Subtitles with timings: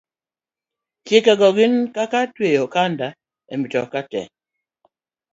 [1.05, 3.07] Chike go gin kaka tweyo okanda
[3.53, 4.21] e mtoka to